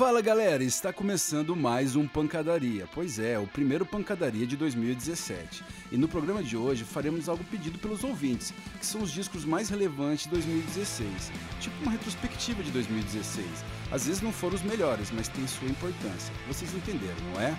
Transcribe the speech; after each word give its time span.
Fala 0.00 0.22
galera, 0.22 0.64
está 0.64 0.94
começando 0.94 1.54
mais 1.54 1.94
um 1.94 2.08
Pancadaria. 2.08 2.88
Pois 2.94 3.18
é, 3.18 3.38
o 3.38 3.46
primeiro 3.46 3.84
Pancadaria 3.84 4.46
de 4.46 4.56
2017. 4.56 5.62
E 5.92 5.98
no 5.98 6.08
programa 6.08 6.42
de 6.42 6.56
hoje 6.56 6.84
faremos 6.84 7.28
algo 7.28 7.44
pedido 7.44 7.78
pelos 7.78 8.02
ouvintes, 8.02 8.54
que 8.78 8.86
são 8.86 9.02
os 9.02 9.10
discos 9.10 9.44
mais 9.44 9.68
relevantes 9.68 10.24
de 10.24 10.30
2016. 10.30 11.30
Tipo 11.60 11.82
uma 11.82 11.92
retrospectiva 11.92 12.62
de 12.62 12.70
2016. 12.70 13.46
Às 13.92 14.06
vezes 14.06 14.22
não 14.22 14.32
foram 14.32 14.54
os 14.54 14.62
melhores, 14.62 15.12
mas 15.14 15.28
tem 15.28 15.46
sua 15.46 15.68
importância. 15.68 16.32
Vocês 16.48 16.72
entenderam, 16.74 17.22
não 17.34 17.40
é? 17.42 17.54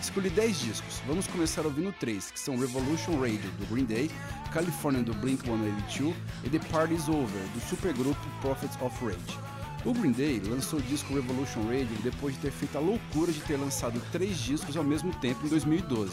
Escolhi 0.00 0.30
10 0.30 0.58
discos. 0.58 1.00
Vamos 1.06 1.28
começar 1.28 1.64
ouvindo 1.64 1.92
três, 1.92 2.28
que 2.28 2.40
são 2.40 2.58
Revolution 2.58 3.20
Radio 3.20 3.48
do 3.52 3.66
Green 3.66 3.84
Day, 3.84 4.10
California 4.52 5.04
do 5.04 5.14
Blink-182 5.14 6.12
e 6.42 6.50
The 6.50 6.58
Party's 6.72 7.08
Over 7.08 7.42
do 7.54 7.60
supergrupo 7.60 8.18
Prophets 8.40 8.76
of 8.82 8.92
Rage. 9.04 9.53
O 9.84 9.92
Green 9.92 10.12
Day 10.12 10.40
lançou 10.48 10.78
o 10.78 10.82
disco 10.82 11.12
Revolution 11.12 11.62
Radio 11.64 11.94
depois 12.02 12.34
de 12.34 12.40
ter 12.40 12.50
feito 12.50 12.78
a 12.78 12.80
loucura 12.80 13.30
de 13.30 13.40
ter 13.42 13.58
lançado 13.58 14.00
três 14.10 14.38
discos 14.38 14.78
ao 14.78 14.82
mesmo 14.82 15.12
tempo 15.16 15.44
em 15.44 15.48
2012 15.50 16.10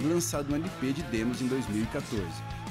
e 0.00 0.04
lançado 0.04 0.52
um 0.52 0.56
LP 0.56 0.92
de 0.92 1.02
demos 1.04 1.40
em 1.40 1.46
2014. 1.46 2.20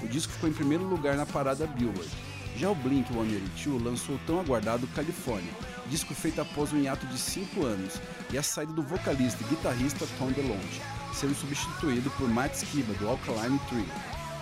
O 0.03 0.09
disco 0.09 0.33
ficou 0.33 0.49
em 0.49 0.53
primeiro 0.53 0.83
lugar 0.83 1.15
na 1.15 1.25
parada 1.25 1.65
Billboard. 1.65 2.11
Já 2.57 2.69
o 2.69 2.75
Blink-182 2.75 3.81
lançou 3.81 4.15
o 4.15 4.19
tão 4.27 4.41
aguardado 4.41 4.85
California, 4.87 5.53
disco 5.87 6.13
feito 6.13 6.41
após 6.41 6.73
um 6.73 6.81
hiato 6.81 7.05
de 7.07 7.17
5 7.17 7.65
anos 7.65 8.01
e 8.29 8.37
a 8.37 8.43
saída 8.43 8.73
do 8.73 8.83
vocalista 8.83 9.41
e 9.41 9.55
guitarrista 9.55 10.05
Tom 10.19 10.33
DeLonge, 10.33 10.81
sendo 11.13 11.33
substituído 11.33 12.09
por 12.17 12.27
Matt 12.27 12.55
Skiba 12.55 12.93
do 12.95 13.07
Alkaline 13.07 13.57
Trio. 13.69 13.85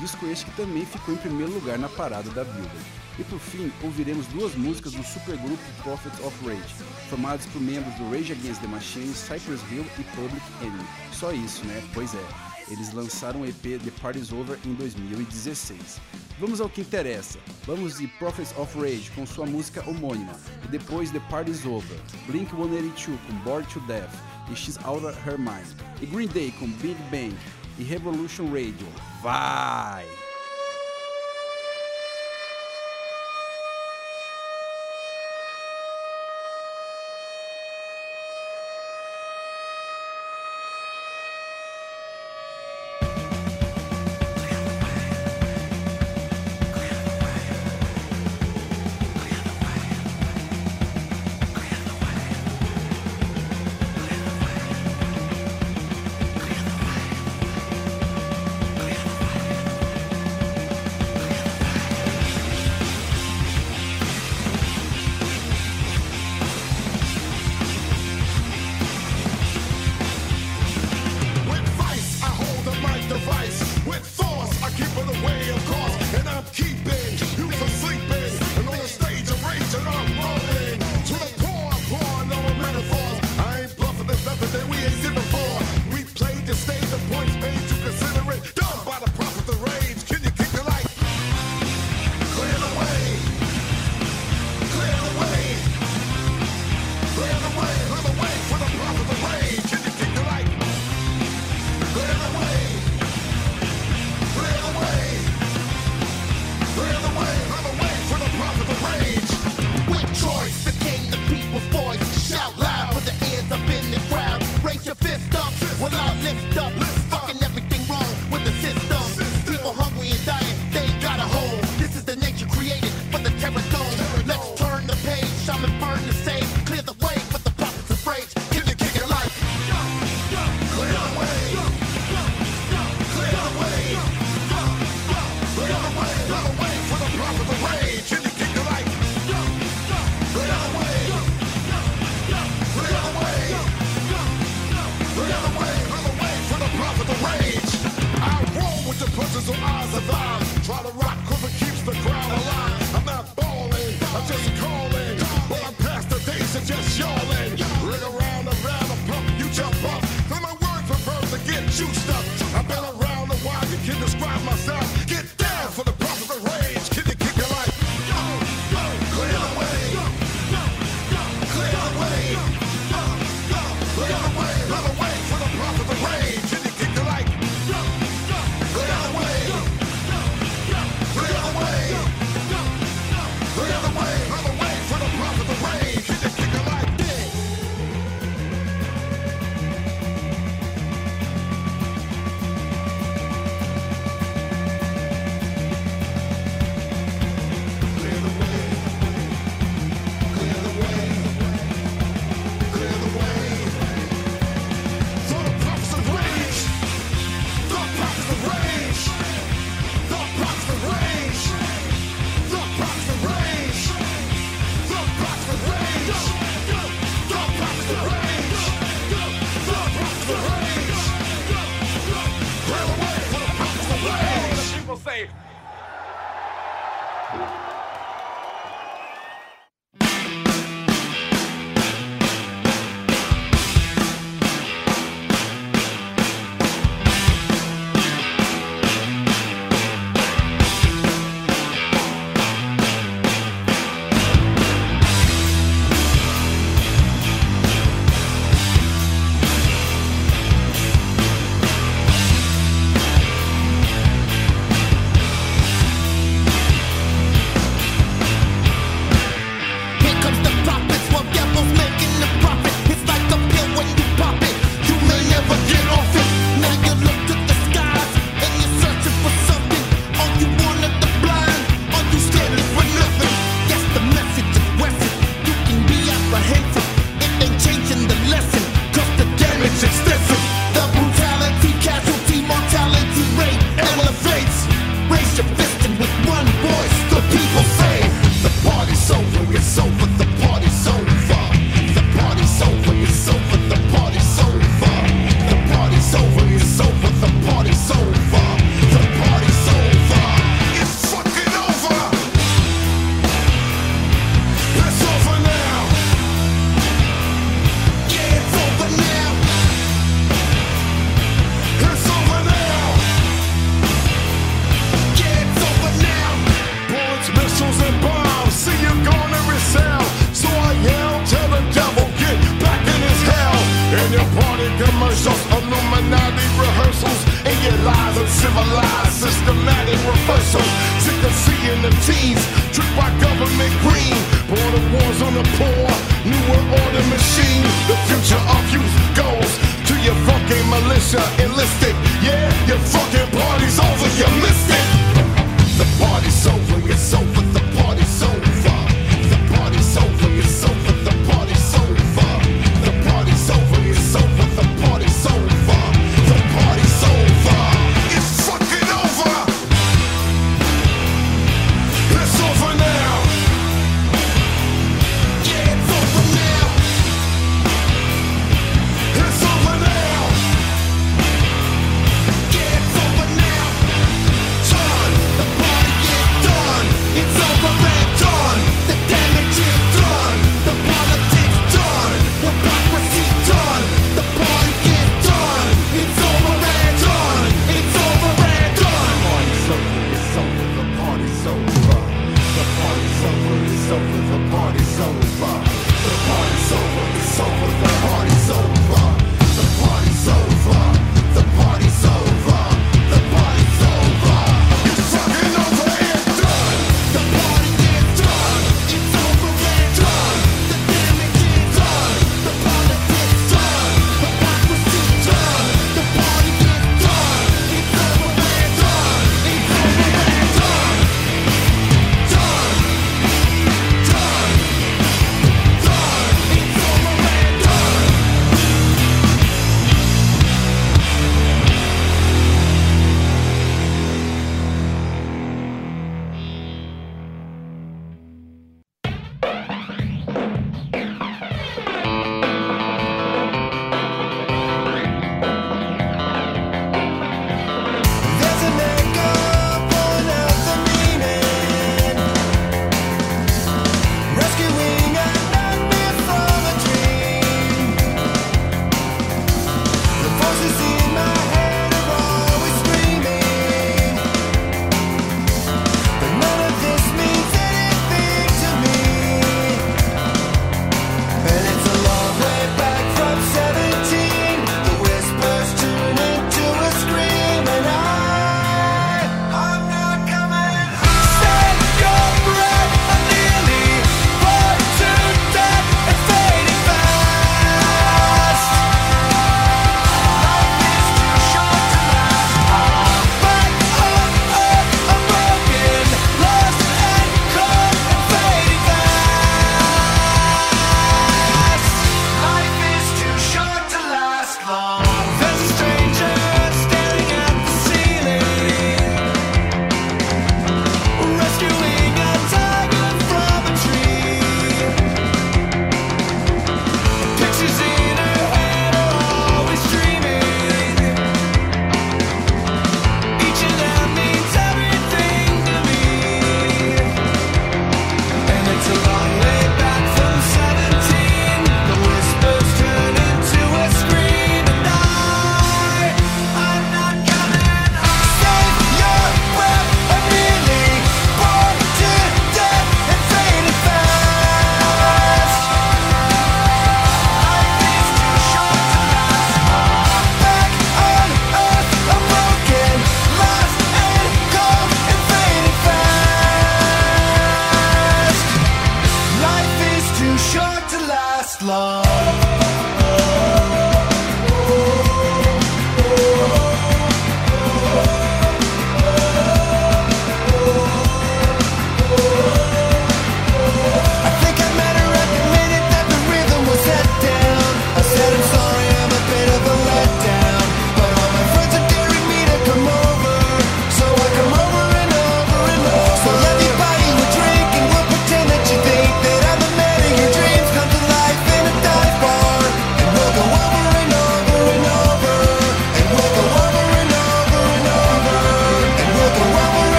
Disco 0.00 0.26
este 0.26 0.46
que 0.46 0.56
também 0.56 0.84
ficou 0.84 1.14
em 1.14 1.18
primeiro 1.18 1.52
lugar 1.52 1.78
na 1.78 1.88
parada 1.88 2.28
da 2.30 2.42
Billboard. 2.42 3.01
E 3.18 3.24
por 3.24 3.38
fim, 3.38 3.70
ouviremos 3.82 4.26
duas 4.28 4.54
músicas 4.54 4.92
do 4.92 5.02
supergrupo 5.02 5.62
Prophets 5.82 6.18
of 6.20 6.34
Rage, 6.46 6.74
formados 7.10 7.46
por 7.46 7.60
membros 7.60 7.94
do 7.96 8.10
Rage 8.10 8.32
Against 8.32 8.60
the 8.60 8.66
Machine, 8.66 9.12
Cypress 9.12 9.62
Hill 9.70 9.84
e 9.98 10.04
Public 10.16 10.42
Enemy. 10.62 10.84
Só 11.12 11.32
isso, 11.32 11.64
né? 11.66 11.82
Pois 11.92 12.14
é. 12.14 12.52
Eles 12.68 12.92
lançaram 12.92 13.42
o 13.42 13.46
EP 13.46 13.62
The 13.62 13.90
Party's 14.00 14.32
Over 14.32 14.58
em 14.64 14.74
2016. 14.74 16.00
Vamos 16.38 16.60
ao 16.60 16.68
que 16.68 16.80
interessa. 16.80 17.38
Vamos 17.66 17.98
de 17.98 18.06
Prophets 18.18 18.54
of 18.56 18.78
Rage 18.78 19.10
com 19.14 19.26
sua 19.26 19.44
música 19.44 19.88
homônima, 19.88 20.32
e 20.64 20.68
depois 20.68 21.10
The 21.10 21.20
Party's 21.30 21.66
Over, 21.66 21.98
Blink-182 22.26 23.18
com 23.26 23.34
Bored 23.44 23.68
to 23.72 23.80
Death 23.80 24.14
e 24.50 24.56
She's 24.56 24.78
Out 24.84 25.04
of 25.04 25.18
Her 25.28 25.38
Mind, 25.38 25.66
e 26.00 26.06
Green 26.06 26.28
Day 26.28 26.50
com 26.58 26.66
Big 26.66 26.96
Bang 27.10 27.36
e 27.78 27.82
Revolution 27.82 28.46
Radio. 28.46 28.88
Vai! 29.22 30.21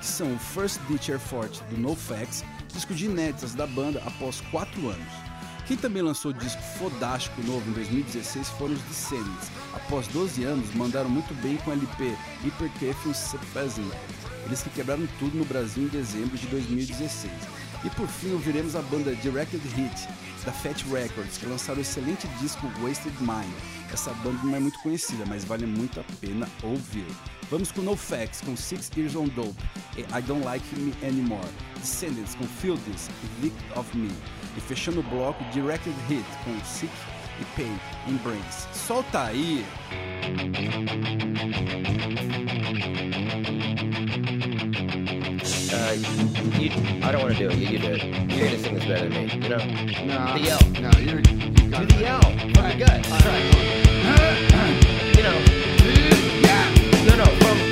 que 0.00 0.06
são 0.06 0.38
First 0.38 0.80
Ditch 0.88 1.10
Force 1.18 1.62
do 1.70 1.78
NoFX, 1.78 2.44
disco 2.72 2.94
de 2.94 3.08
netas 3.08 3.54
da 3.54 3.66
banda 3.66 4.02
após 4.06 4.40
4 4.50 4.88
anos. 4.88 5.12
Quem 5.66 5.76
também 5.76 6.02
lançou 6.02 6.30
o 6.30 6.34
disco 6.34 6.60
fodástico 6.78 7.42
novo 7.42 7.68
em 7.70 7.72
2016 7.72 8.48
foram 8.50 8.74
os 8.74 8.82
Descendants. 8.82 9.50
Após 9.74 10.06
12 10.08 10.44
anos, 10.44 10.74
mandaram 10.74 11.08
muito 11.08 11.32
bem 11.42 11.56
com 11.58 11.70
o 11.70 11.72
LP 11.72 12.14
Hypercaffeine 12.42 13.14
Sepazin, 13.14 13.90
eles 14.44 14.62
que 14.62 14.70
quebraram 14.70 15.06
tudo 15.18 15.38
no 15.38 15.44
Brasil 15.44 15.84
em 15.84 15.88
dezembro 15.88 16.36
de 16.36 16.46
2016. 16.48 17.32
E 17.84 17.90
por 17.90 18.06
fim 18.06 18.32
ouviremos 18.32 18.76
a 18.76 18.82
banda 18.82 19.14
Directed 19.16 19.62
Hit, 19.68 20.08
da 20.44 20.52
Fat 20.52 20.82
Records, 20.90 21.38
que 21.38 21.46
lançaram 21.46 21.78
o 21.78 21.82
excelente 21.82 22.26
disco 22.40 22.66
Wasted 22.82 23.14
Mind, 23.20 23.54
essa 23.94 24.12
banda 24.24 24.40
não 24.42 24.56
é 24.56 24.58
muito 24.58 24.76
conhecida, 24.80 25.24
mas 25.24 25.44
vale 25.44 25.66
muito 25.66 26.00
a 26.00 26.04
pena 26.20 26.48
ouvir. 26.64 27.06
Vamos 27.48 27.70
com 27.70 27.80
No 27.80 27.94
Facts, 27.94 28.40
com 28.40 28.56
Six 28.56 28.90
Years 28.96 29.14
on 29.14 29.26
Dope, 29.26 29.54
e 29.96 30.00
I 30.00 30.20
Don't 30.22 30.44
Like 30.44 30.64
Me 30.76 30.92
Anymore, 31.06 31.48
Descendants 31.76 32.34
com 32.34 32.42
Feel 32.44 32.76
This 32.78 33.08
e 33.22 33.44
Lick 33.44 33.56
of 33.78 33.96
Me, 33.96 34.10
e 34.56 34.60
fechando 34.60 34.98
o 34.98 35.02
bloco 35.04 35.44
Directed 35.52 35.94
Hit 36.08 36.24
com 36.42 36.58
Sick 36.64 36.92
e 37.40 37.44
Pain 37.54 37.78
Embrace. 38.08 38.66
Solta 38.72 39.26
aí! 39.26 39.64
Uh, 45.72 45.94
you, 46.60 46.70
I 47.00 47.12
don't 47.12 47.22
want 47.22 47.36
to 47.36 47.44
do 47.44 47.50
it. 47.50 47.58
You, 47.58 47.68
you 47.68 47.78
do 47.78 47.94
it. 47.94 48.88
Better 48.88 49.08
than 49.08 49.24
me. 49.24 49.32
You 49.34 49.48
know? 49.50 49.58
No. 50.04 50.34
No, 50.80 50.98
you're. 50.98 51.63
Do 51.74 51.84
the 51.86 52.06
L 52.06 52.20
All 52.24 52.62
right, 52.62 52.78
good. 52.78 52.88
All 52.88 53.18
right. 53.18 53.44
You 55.16 55.22
know. 55.24 55.38
Yeah. 56.40 56.70
No, 57.04 57.16
no, 57.16 57.24
from 57.42 57.63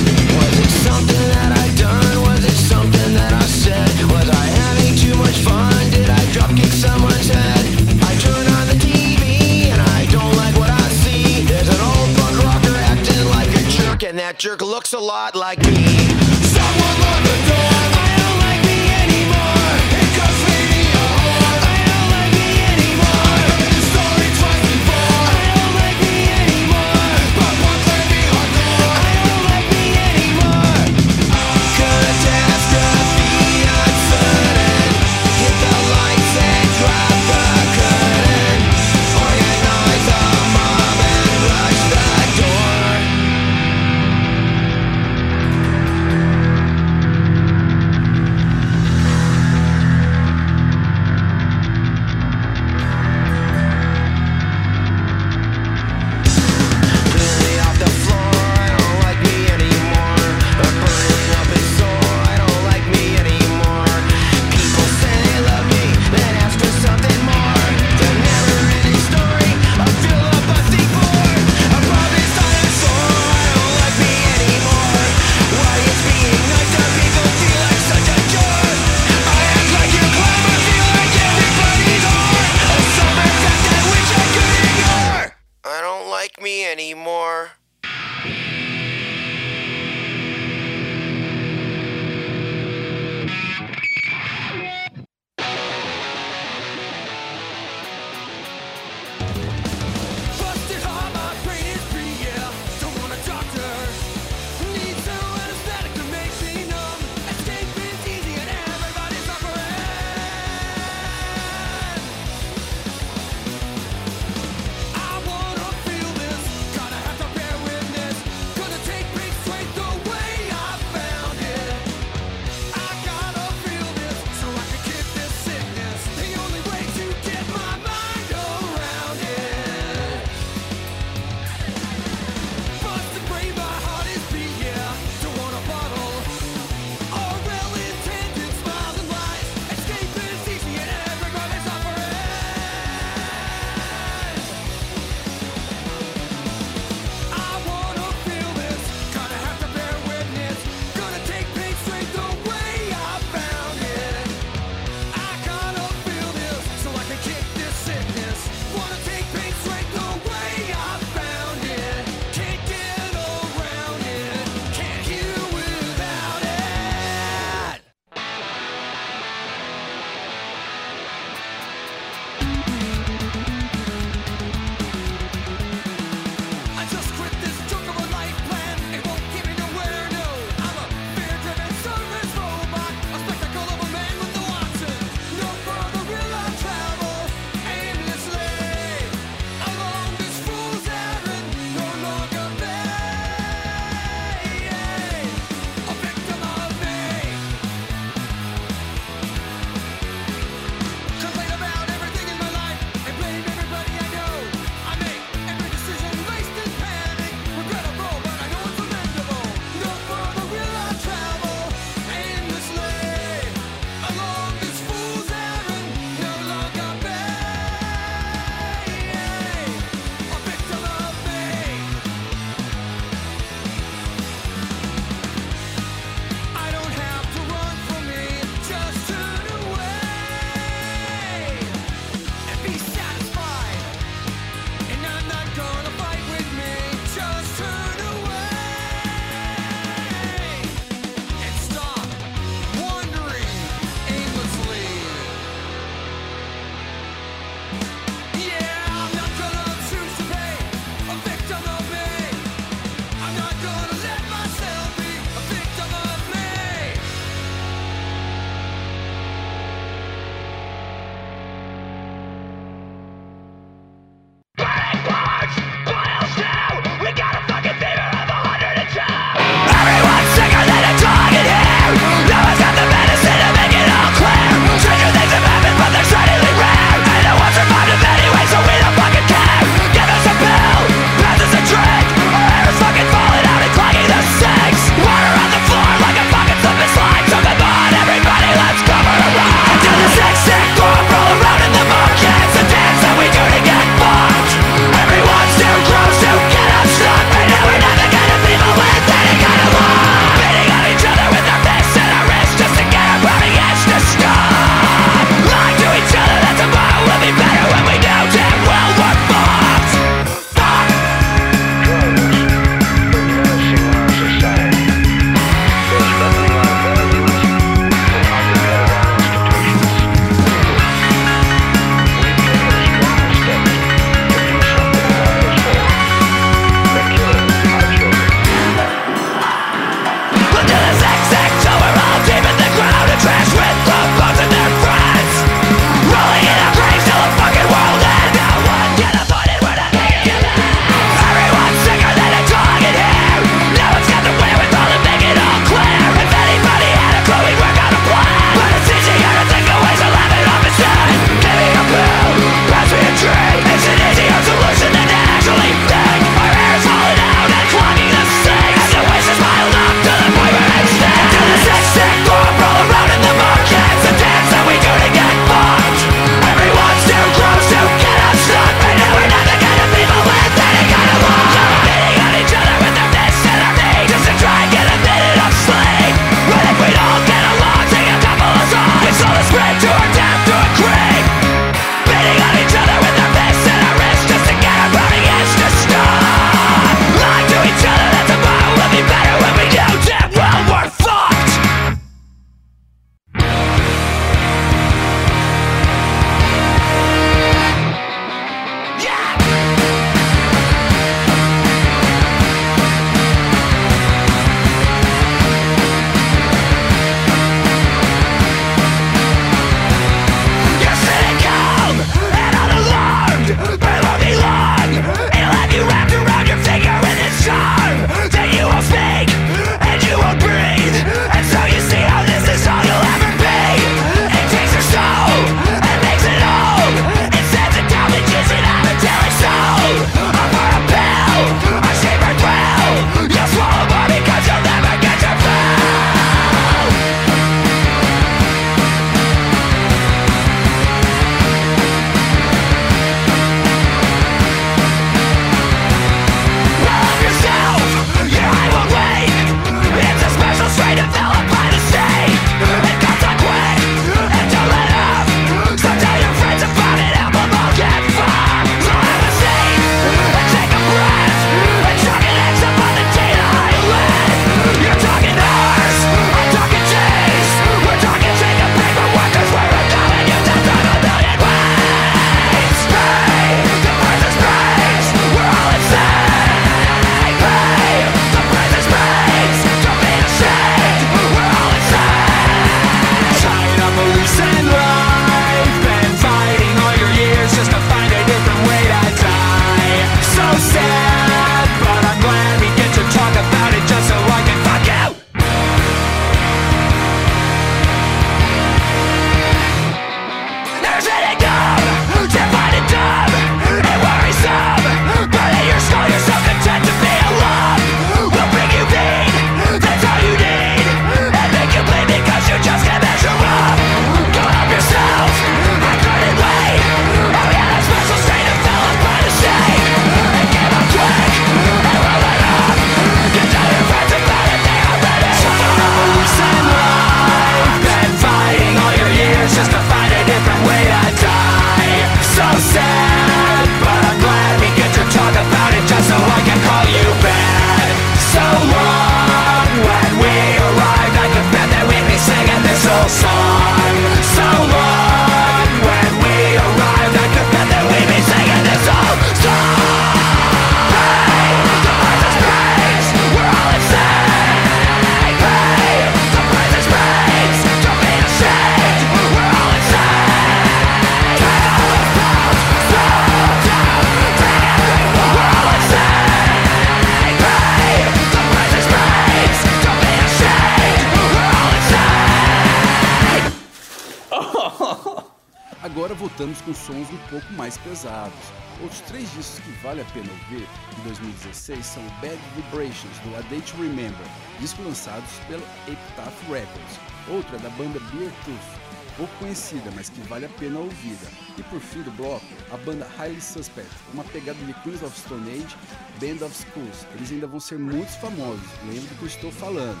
sons 576.86 577.08
um 577.10 577.18
pouco 577.28 577.52
mais 577.52 577.76
pesados. 577.78 578.34
Outros 578.80 579.00
três 579.02 579.30
discos 579.32 579.60
que 579.60 579.70
vale 579.82 580.00
a 580.00 580.04
pena 580.06 580.30
ouvir 580.30 580.66
em 580.98 581.02
2016 581.04 581.84
são 581.84 582.02
Bad 582.20 582.38
Vibrations, 582.56 583.18
do 583.24 583.36
A 583.36 583.40
Day 583.42 583.60
to 583.60 583.76
Remember, 583.76 584.26
disco 584.58 584.82
lançados 584.82 585.30
pela 585.46 585.62
Epitaph 585.86 586.34
Records. 586.50 586.98
Outro 587.28 587.54
é 587.54 587.58
da 587.60 587.70
banda 587.70 588.00
Beer 588.12 588.32
Tooth, 588.44 588.80
pouco 589.16 589.32
conhecida, 589.38 589.90
mas 589.94 590.08
que 590.08 590.20
vale 590.22 590.46
a 590.46 590.48
pena 590.48 590.80
ouvida. 590.80 591.26
E 591.56 591.62
por 591.64 591.80
fim 591.80 592.02
do 592.02 592.10
bloco, 592.12 592.44
a 592.72 592.76
banda 592.78 593.06
Highly 593.16 593.40
Suspect, 593.40 593.90
uma 594.12 594.24
pegada 594.24 594.58
de 594.64 594.74
Queens 594.82 595.02
of 595.02 595.16
Stone 595.18 595.48
Age, 595.50 595.76
Band 596.18 596.44
of 596.44 596.56
Schools. 596.56 597.06
Eles 597.14 597.30
ainda 597.30 597.46
vão 597.46 597.60
ser 597.60 597.78
muito 597.78 598.10
famosos, 598.20 598.68
lembro 598.86 599.08
do 599.08 599.18
que 599.18 599.22
eu 599.22 599.28
estou 599.28 599.52
falando. 599.52 600.00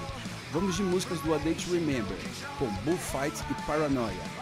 Vamos 0.50 0.76
de 0.76 0.82
músicas 0.82 1.20
do 1.20 1.34
A 1.34 1.38
Day 1.38 1.54
to 1.54 1.72
Remember, 1.72 2.16
com 2.58 2.66
Bullfights 2.84 3.42
e 3.50 3.66
Paranoia, 3.66 4.41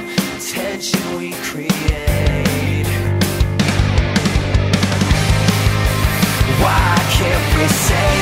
tension 0.81 1.17
we 1.19 1.31
create. 1.43 2.87
Why 6.59 6.95
can't 7.17 7.47
we 7.57 7.67
say 7.67 8.13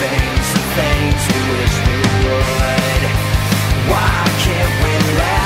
things, 0.00 0.46
the 0.54 0.64
things 0.78 1.20
we 1.30 1.38
wish 1.52 1.74
we 1.86 1.96
would? 2.24 3.02
Why 3.90 4.24
can't 4.42 4.74
we 4.84 5.18
laugh 5.18 5.37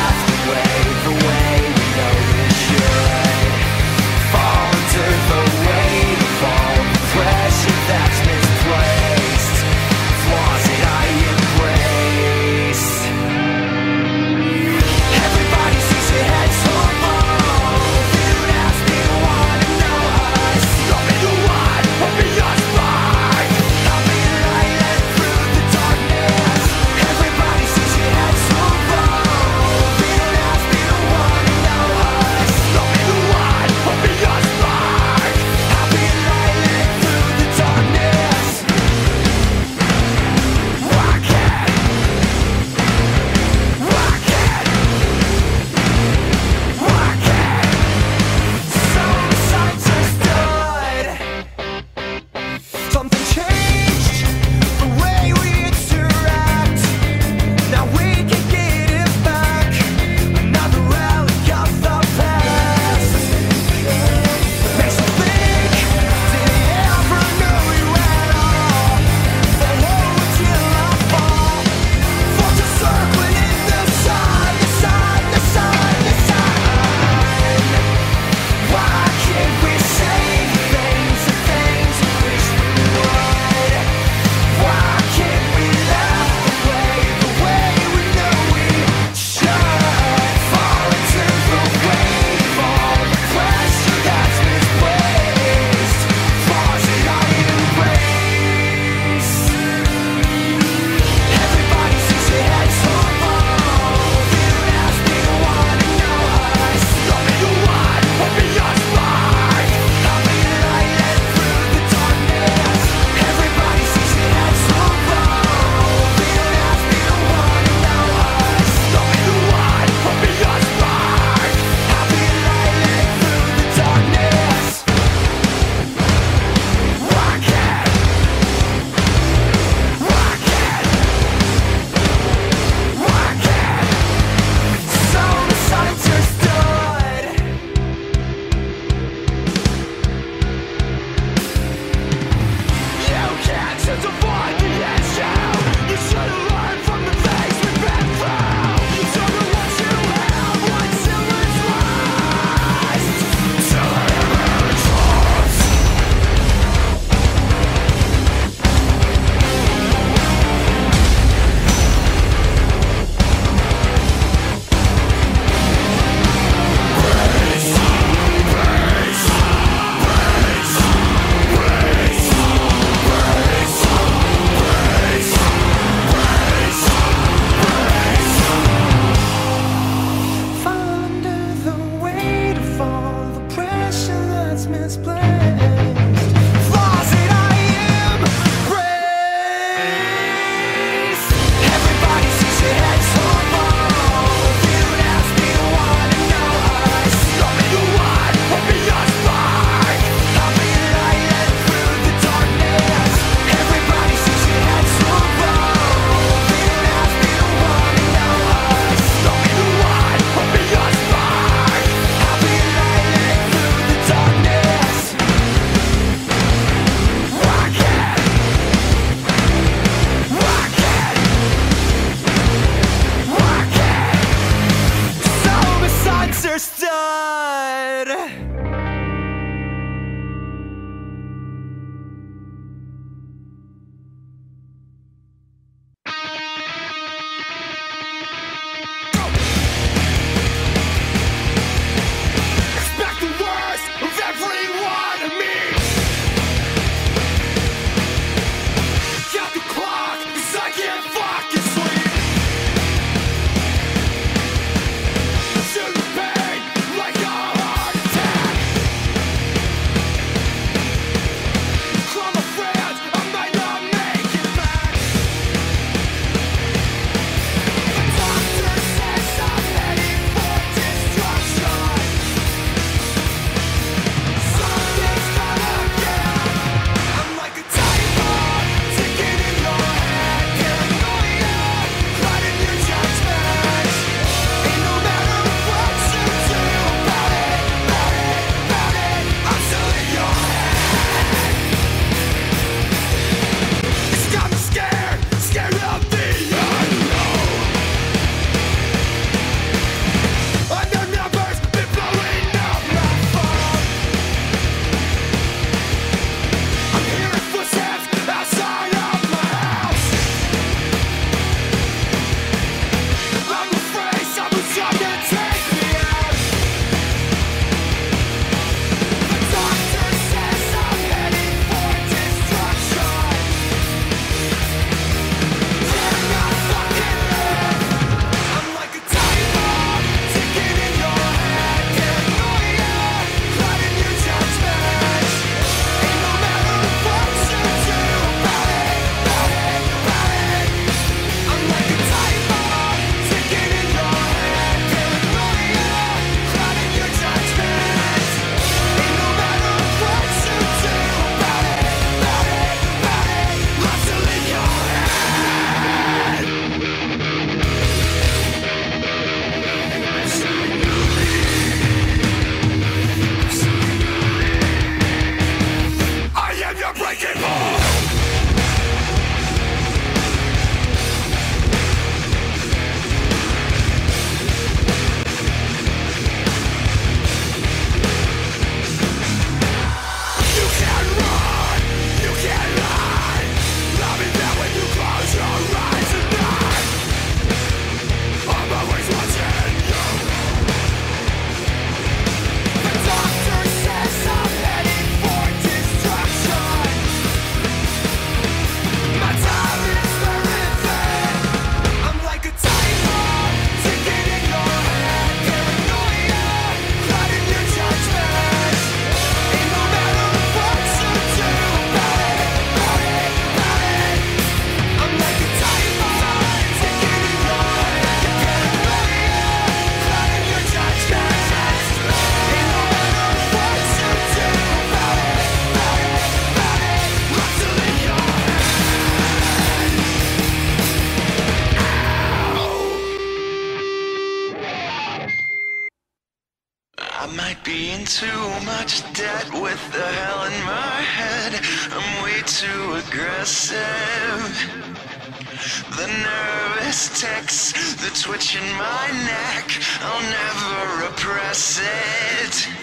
my 448.83 449.09
neck, 449.24 449.68
I'll 450.01 450.26
never 450.39 451.07
repress 451.07 451.78
it. 451.78 452.82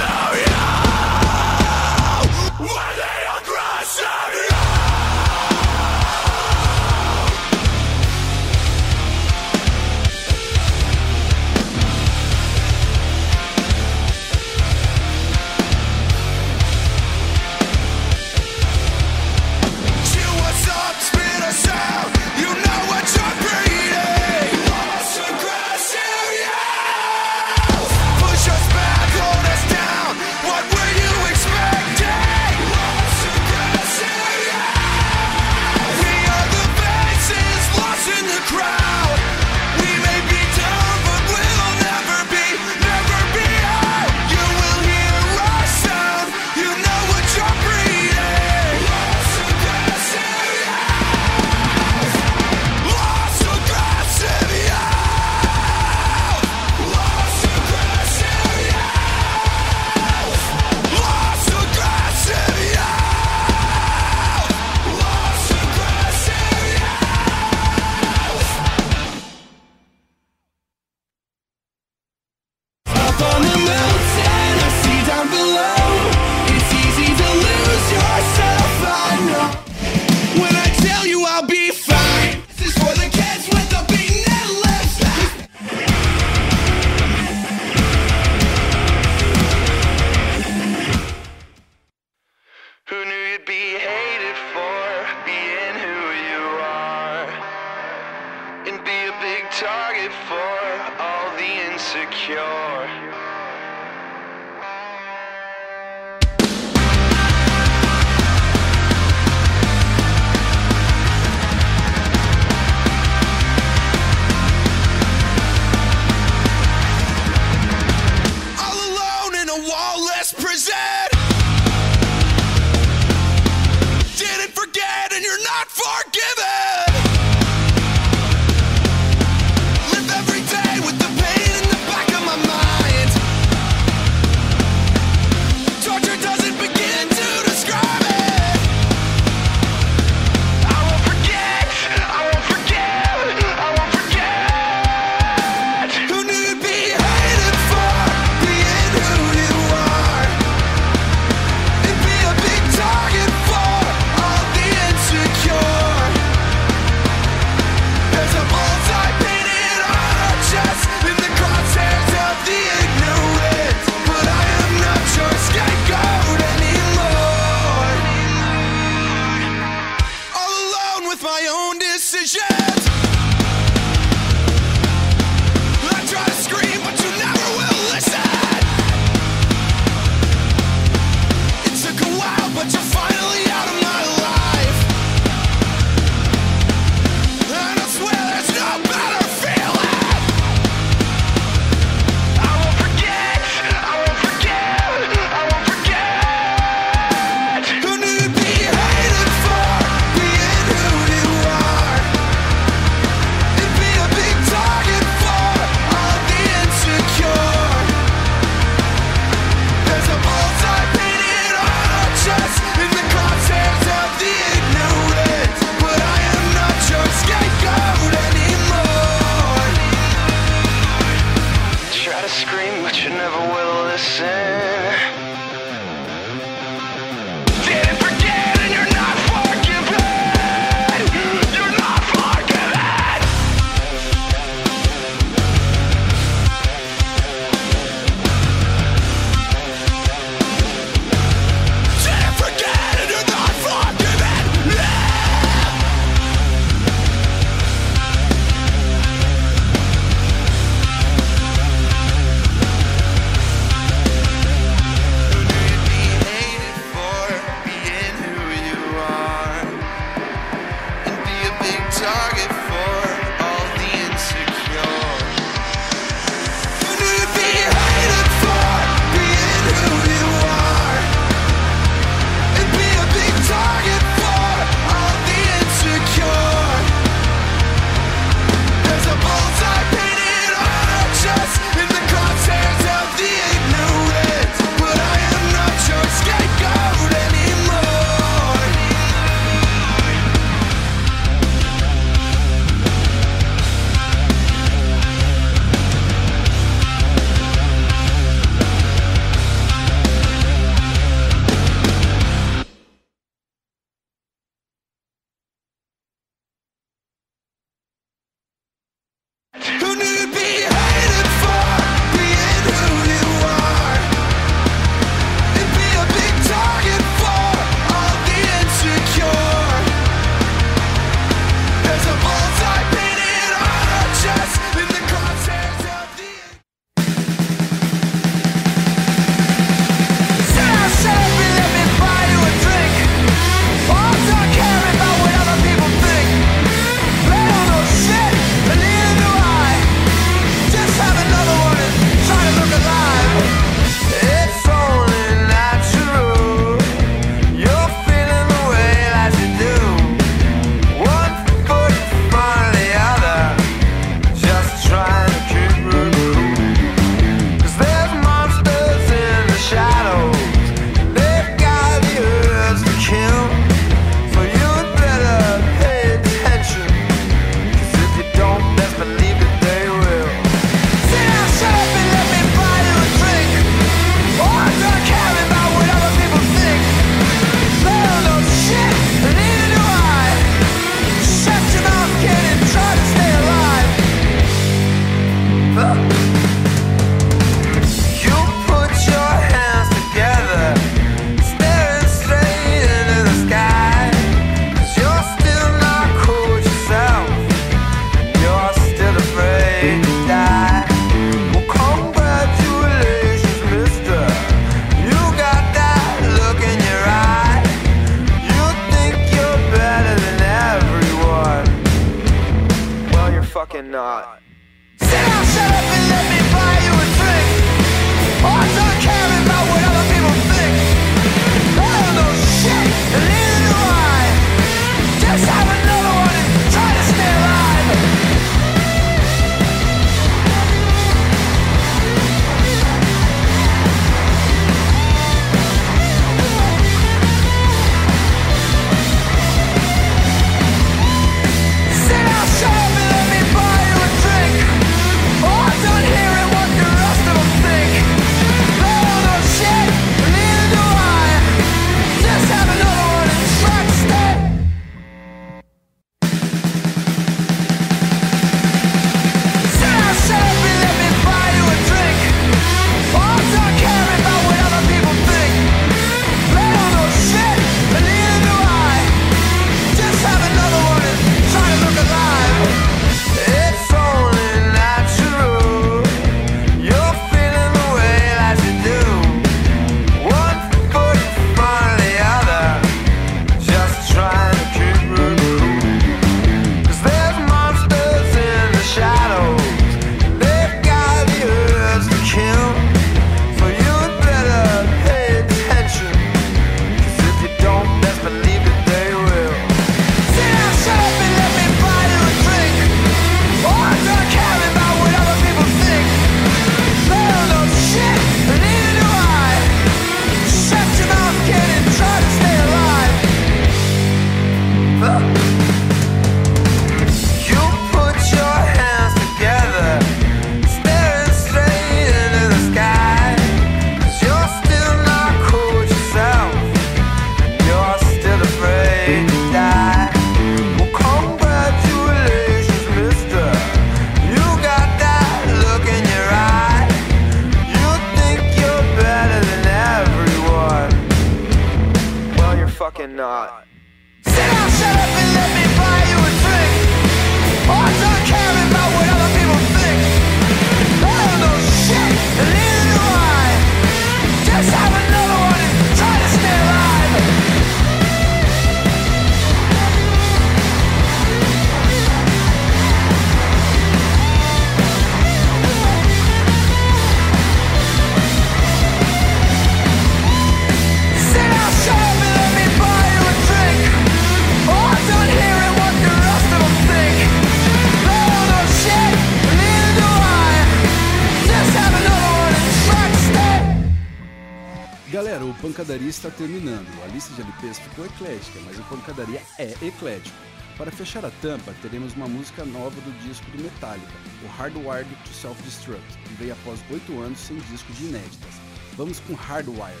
pancadaria 585.76 586.08
está 586.08 586.30
terminando. 586.30 586.88
A 587.04 587.06
lista 587.08 587.34
de 587.34 587.42
LPs 587.42 587.78
ficou 587.78 588.06
eclética, 588.06 588.58
mas 588.64 588.78
o 588.78 588.82
pancadaria 588.84 589.42
é 589.58 589.72
eclético. 589.82 590.34
Para 590.78 590.90
fechar 590.90 591.22
a 591.22 591.30
tampa, 591.42 591.74
teremos 591.82 592.14
uma 592.14 592.26
música 592.26 592.64
nova 592.64 592.98
do 593.02 593.28
disco 593.28 593.44
do 593.50 593.62
Metallica, 593.62 594.12
o 594.42 594.48
Hardwired 594.58 595.08
to 595.24 595.34
Self-Destruct, 595.34 596.18
que 596.24 596.34
veio 596.34 596.54
após 596.54 596.80
oito 596.90 597.20
anos 597.20 597.38
sem 597.38 597.58
disco 597.70 597.92
de 597.92 598.06
inéditas. 598.06 598.54
Vamos 598.96 599.20
com 599.20 599.34
Hardwired, 599.34 600.00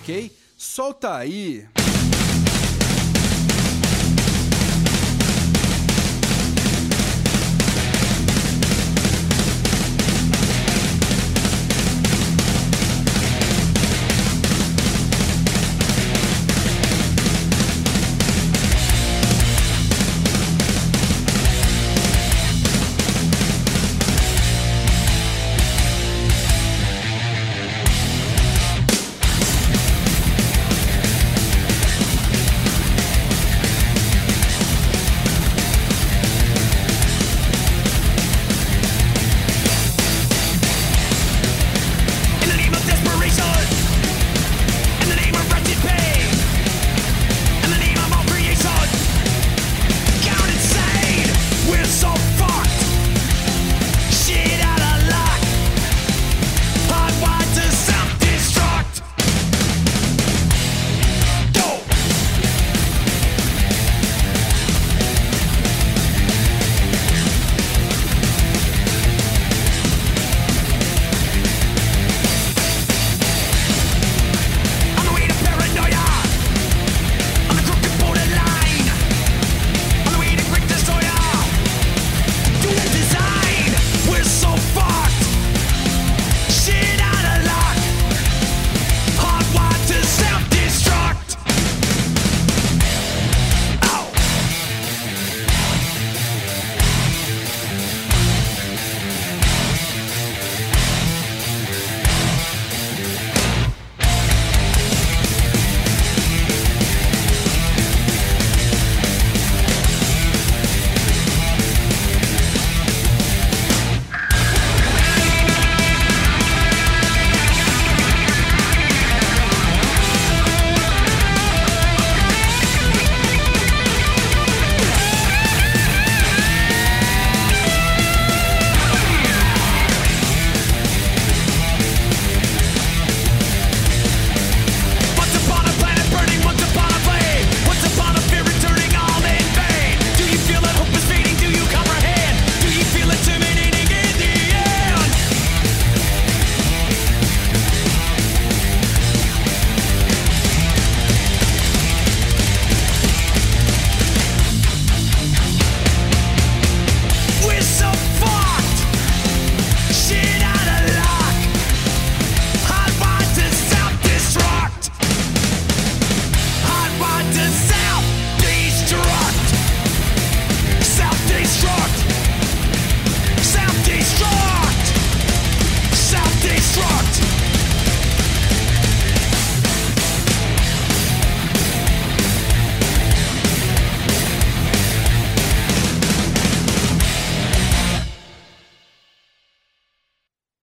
ok? 0.00 0.32
Solta 0.56 1.16
aí! 1.16 1.66